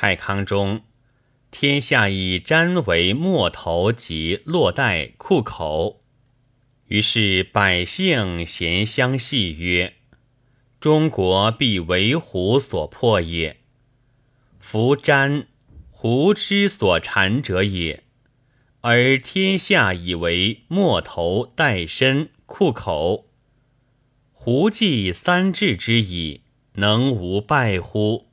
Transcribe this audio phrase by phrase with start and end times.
[0.00, 0.82] 太康中，
[1.50, 5.98] 天下以毡为末头及落带裤口，
[6.86, 9.94] 于是百姓咸相戏曰
[10.78, 13.56] ：“中国必为虎所破也。
[14.60, 15.46] 夫毡，
[15.90, 18.04] 胡之所缠者也，
[18.82, 23.26] 而天下以为末头带身裤口，
[24.30, 26.42] 胡计三至之矣，
[26.74, 28.26] 能无败乎？”